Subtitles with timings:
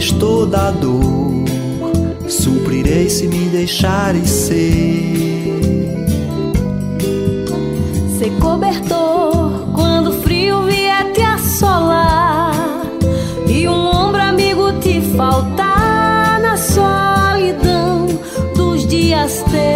[0.00, 1.44] Vazio que restou da dor.
[2.28, 5.60] Suprirei se me deixares ser.
[8.18, 12.54] Ser cobertor quando o frio vier te assolar
[13.46, 18.06] e um ombro amigo te faltar na solidão
[18.54, 19.70] dos dias teus.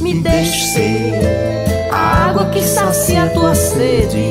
[0.00, 4.23] Me deixe ser a água que sacia a tua sede,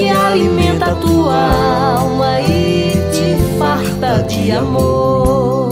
[0.00, 5.70] que alimenta tua alma e te farta de amor.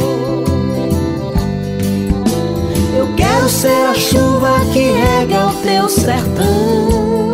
[2.95, 7.33] Eu quero ser a chuva que rega o teu sertão,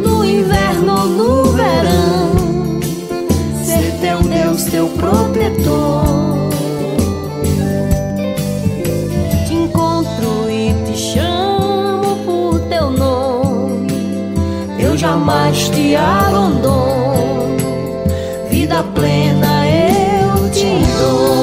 [0.00, 2.80] no inverno ou no verão,
[3.64, 6.25] ser teu Deus, teu protetor.
[14.96, 17.56] Jamais te abandono,
[18.48, 21.35] vida plena eu te dou.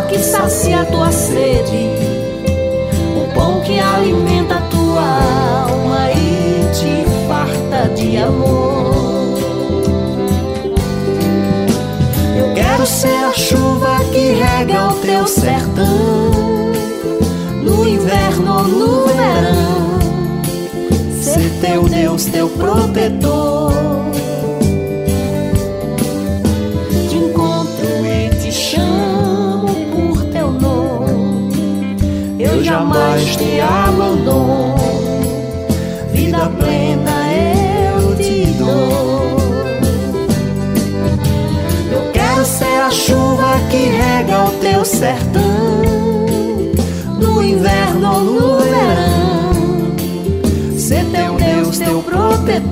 [0.00, 1.90] Água que sacia a tua sede,
[3.16, 9.38] o pão que alimenta a tua alma e te farta de amor.
[12.36, 16.30] Eu quero ser a chuva que rega o teu sertão
[17.62, 19.98] no inverno ou no verão,
[21.20, 23.79] ser teu Deus, teu protetor.
[32.70, 34.76] Jamais te abandono,
[36.12, 39.36] vida plena eu te dou.
[41.92, 45.42] Eu quero ser a chuva que rega o teu sertão
[47.18, 49.50] no inverno ou no verão,
[50.78, 52.69] ser teu Deus, teu protetor.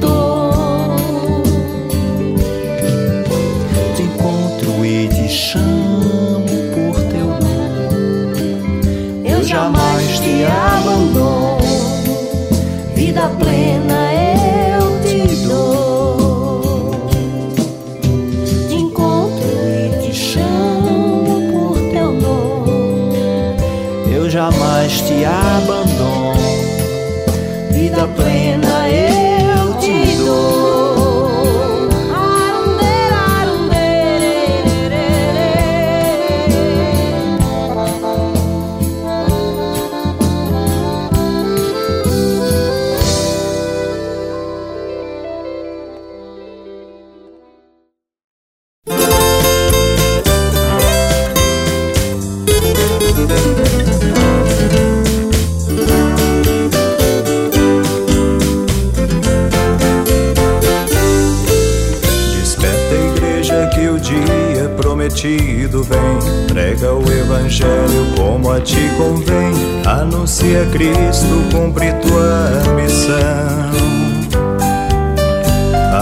[65.18, 66.46] Prometido vem.
[66.46, 69.52] Prega o evangelho como a ti convém.
[69.84, 73.68] Anuncia Cristo, cumpre tua missão.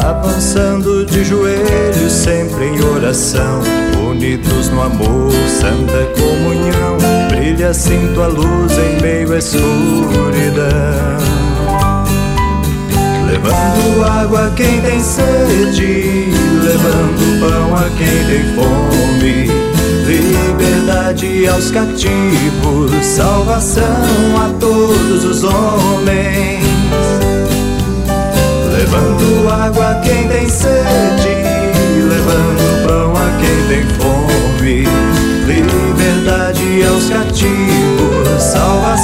[0.06, 3.62] Avançando de joelhos, sempre em oração.
[4.08, 6.98] Unidos no amor, santa comunhão.
[7.28, 11.35] Brilha assim tua luz em meio à escuridão.
[13.36, 19.50] Levando água a quem tem sede, levando pão a quem tem fome,
[20.06, 23.84] liberdade aos cativos, salvação
[24.38, 26.64] a todos os homens.
[28.74, 31.28] Levando água a quem tem sede,
[32.08, 34.88] levando pão a quem tem fome,
[35.46, 38.95] liberdade aos cativos, salvação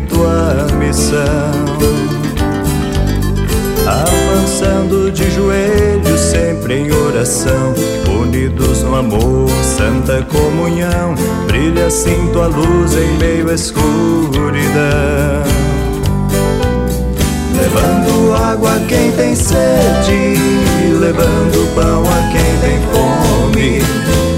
[0.00, 1.18] tua missão.
[3.86, 7.74] Avançando de joelhos, sempre em oração.
[8.20, 11.14] Unidos no amor, santa comunhão.
[11.46, 13.82] Brilha assim tua luz em meio à escuridão.
[17.56, 20.38] Levando água a quem tem sede,
[21.00, 23.82] levando pão a quem tem fome,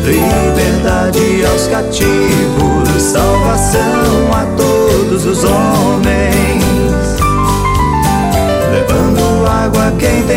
[0.04, 3.39] liberdade aos cativos, salvação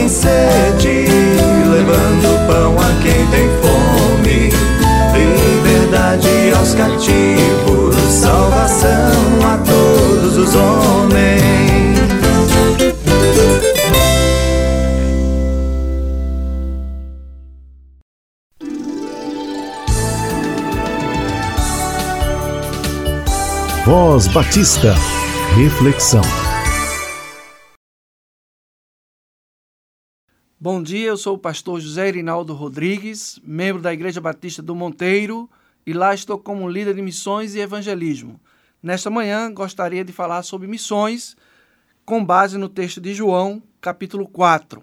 [0.03, 1.05] tem sede,
[1.71, 4.49] levando pão a quem tem fome,
[5.13, 8.89] liberdade aos cativos, salvação
[9.45, 11.93] a todos os homens.
[23.85, 24.95] Voz Batista.
[25.55, 26.52] Reflexão.
[30.63, 35.49] Bom dia, eu sou o pastor José Irinaldo Rodrigues, membro da Igreja Batista do Monteiro,
[35.85, 38.39] e lá estou como líder de missões e evangelismo.
[38.81, 41.35] Nesta manhã gostaria de falar sobre missões
[42.05, 44.81] com base no texto de João, capítulo 4,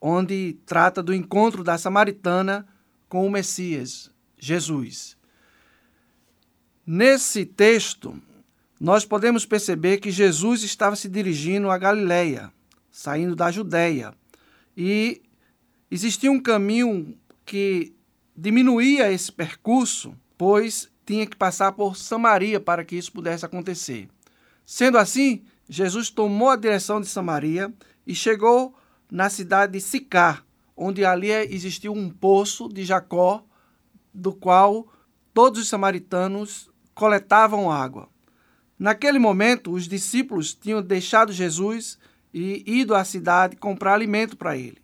[0.00, 2.64] onde trata do encontro da samaritana
[3.08, 5.16] com o Messias, Jesus.
[6.86, 8.16] Nesse texto,
[8.78, 12.52] nós podemos perceber que Jesus estava se dirigindo a Galiléia,
[12.92, 14.14] saindo da Judéia,
[14.76, 15.22] e
[15.90, 17.94] existia um caminho que
[18.36, 24.08] diminuía esse percurso, pois tinha que passar por Samaria para que isso pudesse acontecer.
[24.64, 27.72] Sendo assim, Jesus tomou a direção de Samaria
[28.06, 28.74] e chegou
[29.10, 30.44] na cidade de Sicar,
[30.76, 33.44] onde ali existia um poço de Jacó,
[34.12, 34.88] do qual
[35.32, 38.08] todos os samaritanos coletavam água.
[38.78, 41.98] Naquele momento, os discípulos tinham deixado Jesus
[42.38, 44.76] e ido à cidade comprar alimento para ele.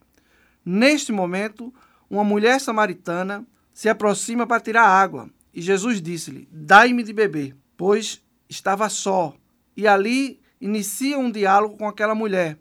[0.64, 1.73] Neste momento,
[2.09, 8.23] uma mulher samaritana se aproxima para tirar água e Jesus disse-lhe: Dai-me de beber, pois
[8.49, 9.37] estava só.
[9.76, 12.59] E ali inicia um diálogo com aquela mulher,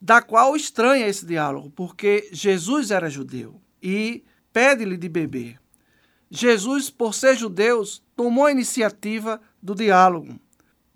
[0.00, 5.60] da qual estranha esse diálogo, porque Jesus era judeu e pede-lhe de beber.
[6.28, 7.84] Jesus, por ser judeu,
[8.16, 10.40] tomou a iniciativa do diálogo.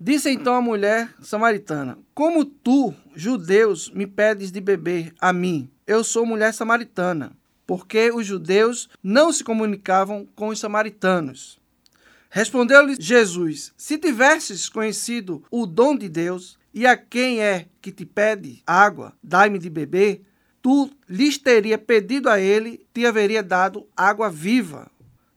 [0.01, 5.69] Disse então a mulher samaritana: Como tu, judeus, me pedes de beber a mim?
[5.85, 7.33] Eu sou mulher samaritana.
[7.67, 11.59] Porque os judeus não se comunicavam com os samaritanos.
[12.29, 18.05] Respondeu-lhe Jesus: Se tivesses conhecido o dom de Deus, e a quem é que te
[18.05, 20.21] pede água, dai-me de beber,
[20.61, 24.89] tu lhes teria pedido a ele, te haveria dado água viva.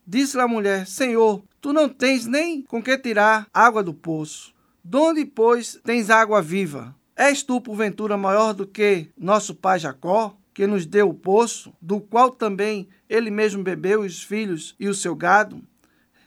[0.07, 4.52] Disse-lhe a mulher: Senhor, tu não tens nem com que tirar água do poço.
[4.85, 6.95] Donde, pois, tens água viva?
[7.16, 12.00] És tu, porventura, maior do que nosso pai Jacó, que nos deu o poço, do
[12.00, 15.62] qual também ele mesmo bebeu os filhos e o seu gado?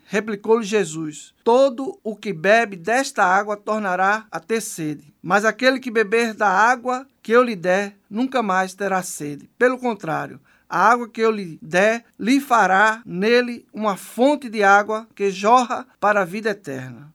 [0.06, 5.92] Replicou-lhe Jesus: Todo o que bebe desta água tornará a ter sede, mas aquele que
[5.92, 9.50] beber da água que eu lhe der nunca mais terá sede.
[9.58, 10.40] Pelo contrário,
[10.76, 15.88] a água que eu lhe der lhe fará nele uma fonte de água que jorra
[16.02, 17.14] para a vida eterna.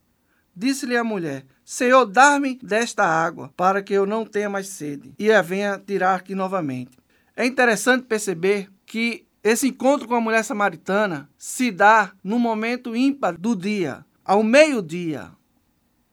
[0.57, 5.31] Disse-lhe a mulher: Senhor, dá-me desta água, para que eu não tenha mais sede, e
[5.31, 6.97] a venha tirar aqui novamente.
[7.37, 13.37] É interessante perceber que esse encontro com a mulher samaritana se dá no momento ímpar
[13.37, 15.33] do dia, ao meio-dia.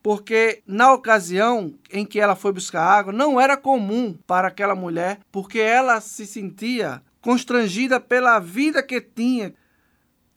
[0.04, 5.20] Porque na ocasião em que ela foi buscar água, não era comum para aquela mulher,
[5.32, 9.54] porque ela se sentia constrangida pela vida que tinha.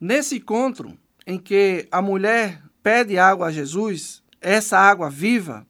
[0.00, 0.96] Nesse encontro
[1.26, 5.66] em que a mulher pede água a Jesus, essa água viva,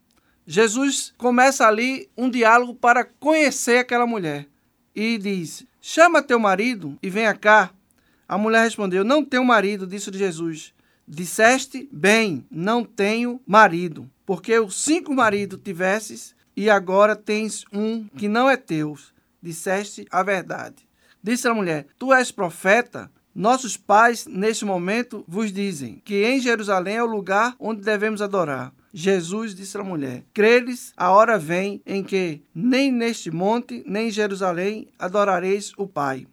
[0.46, 4.48] Jesus começa ali um diálogo para conhecer aquela mulher
[4.94, 7.70] e diz: Chama teu marido e venha cá.
[8.28, 10.72] A mulher respondeu: Não tenho marido, disse Jesus.
[11.06, 18.28] Disseste bem, não tenho marido, porque os cinco maridos tivesses e agora tens um que
[18.28, 18.96] não é teu.
[19.42, 20.89] Disseste a verdade.
[21.22, 23.10] Disse a mulher: Tu és profeta?
[23.34, 28.72] Nossos pais, neste momento, vos dizem que em Jerusalém é o lugar onde devemos adorar.
[28.92, 34.10] Jesus disse à mulher: Credes, a hora vem em que nem neste monte, nem em
[34.10, 36.26] Jerusalém adorareis o Pai.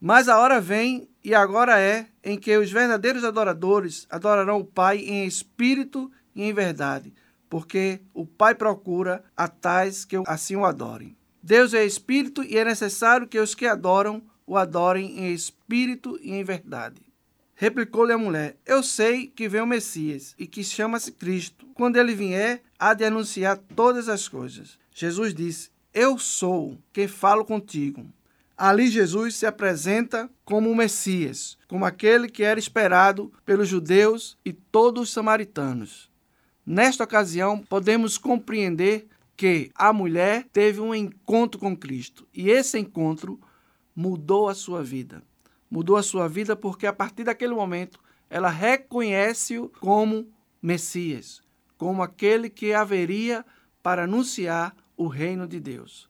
[0.00, 4.98] Mas a hora vem, e agora é, em que os verdadeiros adoradores adorarão o Pai
[4.98, 7.12] em espírito e em verdade,
[7.48, 11.16] porque o Pai procura a tais que assim o adorem.
[11.46, 16.32] Deus é espírito e é necessário que os que adoram o adorem em espírito e
[16.32, 17.00] em verdade.
[17.54, 21.64] Replicou-lhe a mulher: Eu sei que vem o Messias e que chama-se Cristo.
[21.72, 24.76] Quando ele vier, há de anunciar todas as coisas.
[24.92, 28.04] Jesus disse: Eu sou quem falo contigo.
[28.56, 34.52] Ali Jesus se apresenta como o Messias, como aquele que era esperado pelos judeus e
[34.52, 36.10] todos os samaritanos.
[36.66, 42.26] Nesta ocasião, podemos compreender que a mulher teve um encontro com Cristo.
[42.32, 43.38] E esse encontro
[43.94, 45.22] mudou a sua vida.
[45.70, 48.00] Mudou a sua vida porque a partir daquele momento
[48.30, 50.26] ela reconhece-o como
[50.60, 51.42] Messias,
[51.76, 53.44] como aquele que haveria
[53.82, 56.08] para anunciar o reino de Deus.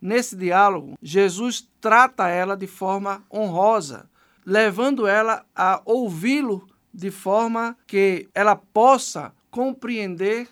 [0.00, 4.10] Nesse diálogo, Jesus trata ela de forma honrosa,
[4.44, 10.48] levando ela a ouvi-lo de forma que ela possa compreender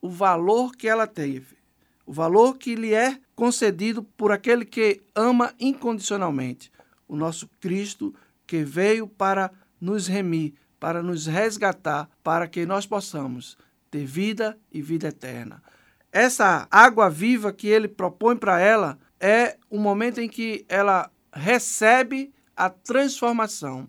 [0.00, 1.55] o valor que ela teve,
[2.06, 6.70] o valor que lhe é concedido por aquele que ama incondicionalmente,
[7.08, 8.14] o nosso Cristo
[8.46, 13.58] que veio para nos remir, para nos resgatar, para que nós possamos
[13.90, 15.62] ter vida e vida eterna.
[16.12, 22.32] Essa água viva que ele propõe para ela é o momento em que ela recebe
[22.56, 23.88] a transformação.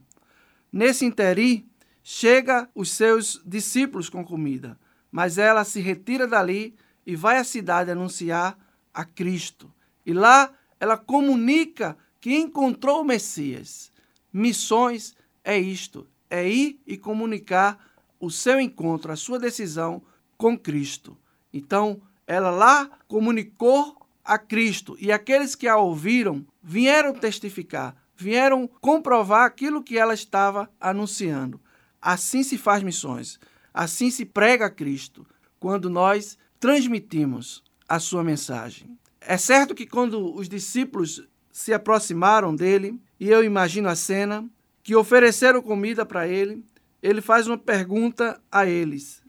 [0.72, 1.70] Nesse interim,
[2.04, 4.78] chega os seus discípulos com comida,
[5.12, 6.76] mas ela se retira dali
[7.08, 8.60] e vai à cidade anunciar
[8.94, 9.74] a Cristo.
[10.06, 13.90] E lá ela comunica que encontrou o Messias.
[14.32, 17.80] Missões é isto: é ir e comunicar
[18.20, 20.02] o seu encontro, a sua decisão
[20.38, 21.18] com Cristo.
[21.54, 29.46] Então, ela lá comunicou a Cristo e aqueles que a ouviram vieram testificar, vieram comprovar
[29.46, 31.62] aquilo que ela estava anunciando.
[32.02, 33.40] Assim se faz missões,
[33.74, 35.26] assim se prega Cristo,
[35.60, 38.98] quando nós transmitimos a sua mensagem.
[39.22, 44.48] É certo que quando os discípulos se aproximaram dele e eu imagino a cena
[44.84, 46.64] que ofereceram comida para ele.
[47.02, 49.24] Ele faz uma pergunta a eles.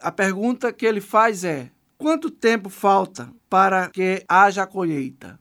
[0.00, 5.38] A pergunta que ele faz é: quanto tempo falta para que haja a colheita?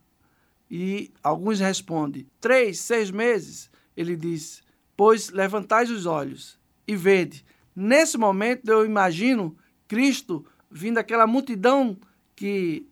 [0.70, 3.70] E alguns respondem: três, seis meses.
[3.96, 4.64] Ele diz:
[4.98, 7.46] pois levantais os olhos e vede.
[7.76, 9.56] Nesse momento eu imagino
[9.88, 11.98] Cristo vindo aquela multidão
[12.36, 12.86] que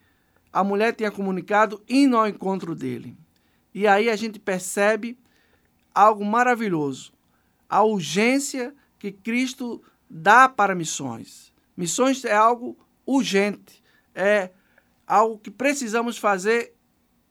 [0.54, 3.18] a mulher tinha comunicado indo ao encontro dele.
[3.74, 5.20] E aí a gente percebe
[5.94, 7.12] algo maravilhoso:
[7.70, 11.52] a urgência que Cristo dá para missões.
[11.76, 13.84] Missões é algo urgente,
[14.16, 14.52] é
[15.06, 16.74] algo que precisamos fazer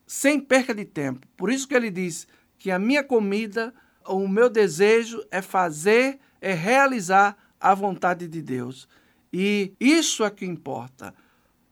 [0.07, 1.27] sem perca de tempo.
[1.35, 2.29] Por isso que ele diz
[2.59, 3.73] que a minha comida,
[4.07, 8.87] o meu desejo é fazer, é realizar a vontade de Deus.
[9.33, 11.15] E isso é que importa.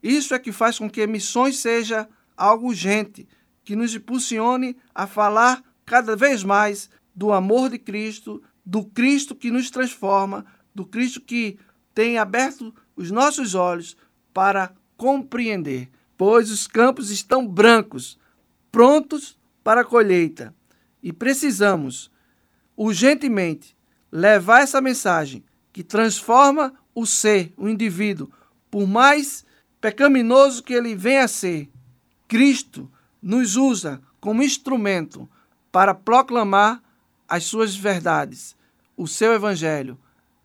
[0.02, 3.28] Isso é que faz com que missões seja algo urgente
[3.62, 9.50] que nos impulsione a falar cada vez mais do amor de Cristo, do Cristo que
[9.50, 11.58] nos transforma, do Cristo que
[11.94, 13.96] tem aberto os nossos olhos
[14.32, 18.18] para compreender, pois os campos estão brancos,
[18.70, 20.54] prontos para a colheita,
[21.02, 22.10] e precisamos
[22.76, 23.76] urgentemente
[24.10, 28.30] levar essa mensagem que transforma o ser, o indivíduo,
[28.70, 29.44] por mais
[29.80, 31.70] pecaminoso que ele venha a ser.
[32.28, 35.28] Cristo nos usa como instrumento
[35.72, 36.82] para proclamar
[37.28, 38.56] as suas verdades,
[38.96, 39.98] o seu evangelho,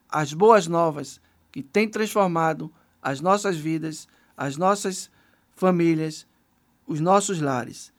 [0.09, 1.19] as boas novas
[1.51, 2.71] que tem transformado
[3.01, 5.09] as nossas vidas, as nossas
[5.55, 6.27] famílias,
[6.87, 7.93] os nossos lares,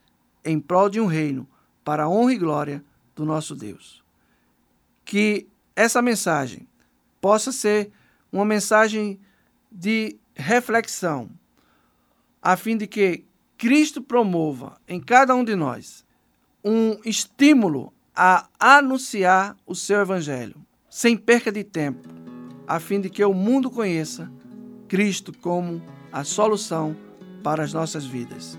[0.44, 1.48] em prol de um reino
[1.84, 2.84] para a honra e glória
[3.14, 4.02] do nosso Deus.
[5.04, 6.68] Que essa mensagem
[7.20, 7.92] possa ser
[8.37, 9.19] uma mensagem
[9.71, 11.31] de reflexão,
[12.40, 13.25] a fim de que
[13.57, 16.05] Cristo promova em cada um de nós
[16.64, 20.57] um estímulo a anunciar o seu evangelho,
[20.90, 22.09] sem perca de tempo,
[22.66, 24.31] a fim de que o mundo conheça
[24.88, 26.97] Cristo como a solução
[27.43, 28.59] para as nossas vidas.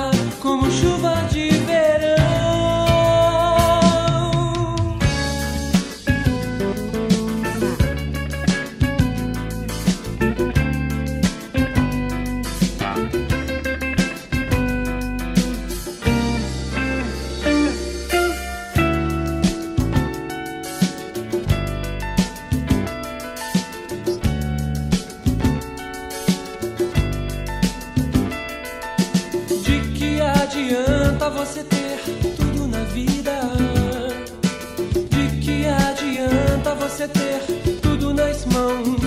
[37.01, 39.01] você ter tudo nas mãos?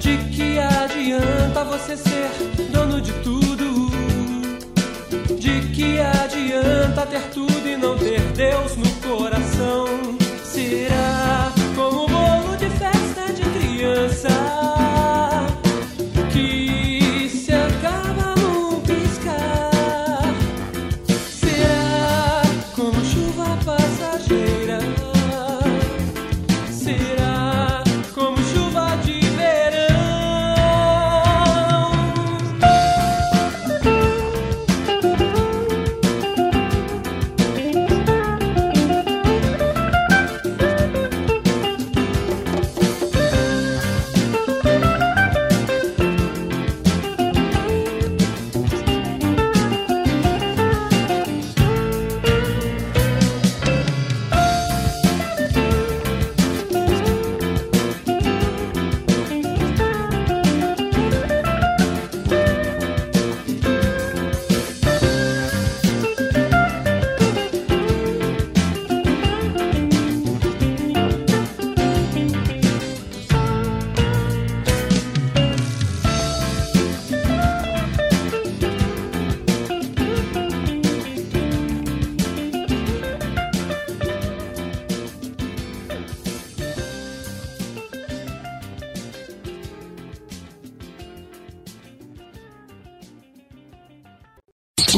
[0.00, 2.30] De que adianta você ser
[2.72, 3.90] dono de tudo?
[5.38, 9.89] De que adianta ter tudo e não ter Deus no coração?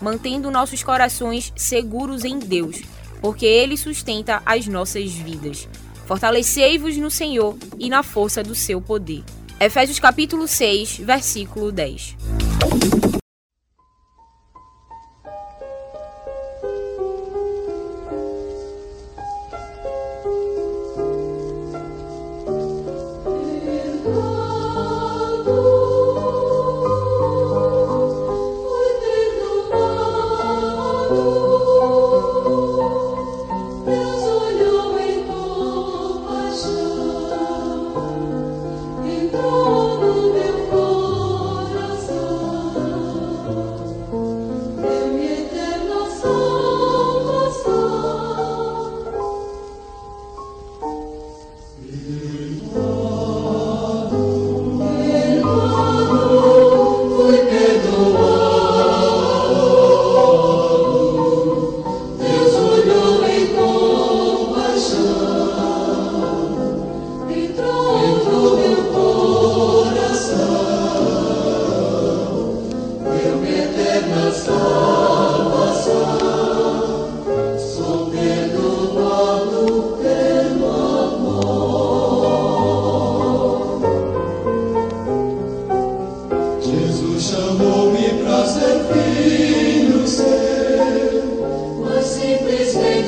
[0.00, 2.82] mantendo nossos corações seguros em Deus,
[3.20, 5.68] porque Ele sustenta as nossas vidas.
[6.06, 9.22] Fortalecei-vos no Senhor e na força do seu poder.
[9.60, 12.16] Efésios capítulo 6, versículo 10.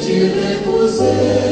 [0.00, 1.49] Simplesmente recusei.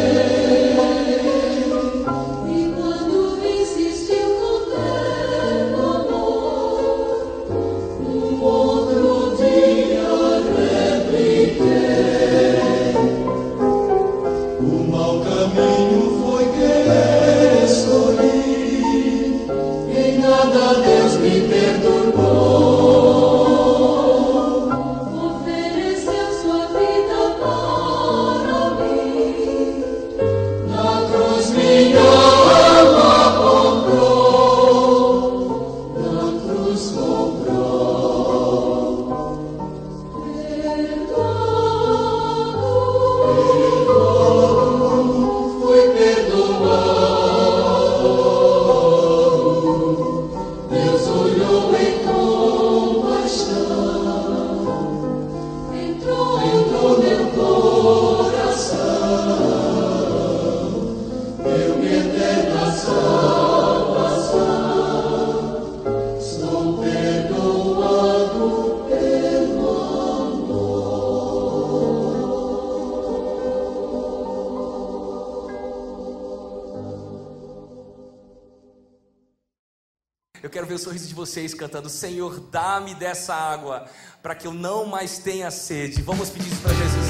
[80.79, 83.87] o sorriso de vocês cantando: Senhor, dá-me dessa água
[84.23, 86.01] para que eu não mais tenha sede.
[86.03, 87.08] Vamos pedir isso para Jesus.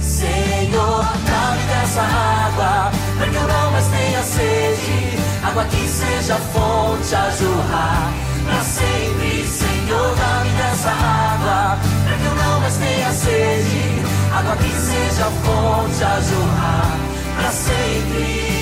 [0.00, 5.18] Senhor, dá-me dessa água, para que eu não mais tenha sede.
[5.42, 8.12] Água que seja fonte a jorrar
[8.44, 9.46] para sempre.
[9.46, 14.02] Senhor, dá-me dessa água, para que eu não mais tenha sede.
[14.32, 16.98] Água que seja fonte a jorrar
[17.36, 18.54] para sempre.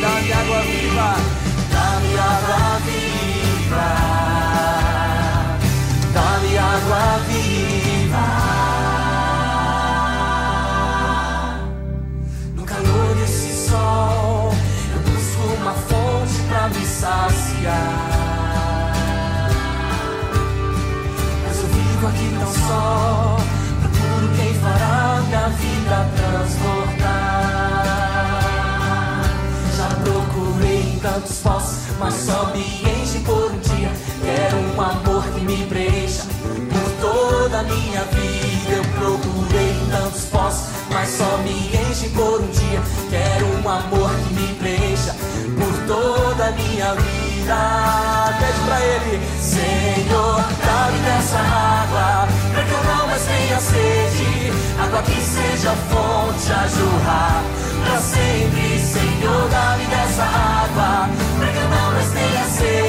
[0.00, 1.16] Dá-me água viva,
[1.70, 3.99] dá-me água viva.
[41.20, 42.80] só me enche por um dia.
[43.10, 45.14] Quero um amor que me preencha
[45.58, 47.58] por toda a minha vida.
[48.40, 54.52] Pede pra ele, Senhor, dá-me dessa água, pra que eu não mais tenha sede.
[54.82, 57.42] Água que seja fonte a jorrar
[57.84, 58.80] pra sempre.
[58.80, 62.79] Senhor, dá-me dessa água, pra que eu não mais tenha sede.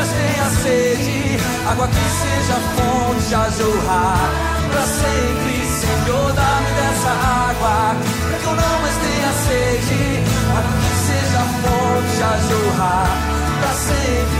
[0.00, 1.36] mas tenha sede,
[1.68, 4.30] água que seja fonte a jorrar.
[4.70, 7.96] Para sempre, Senhor, dá-me dessa água,
[8.30, 10.24] para que eu não mais tenha sede,
[10.56, 13.08] água que seja fonte a jorrar.
[13.60, 14.39] Para sempre.